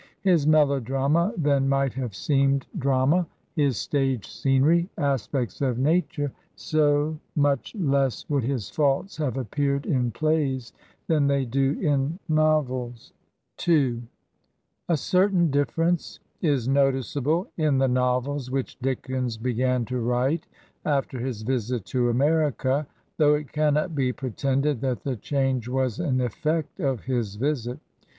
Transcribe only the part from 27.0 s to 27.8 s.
his visit.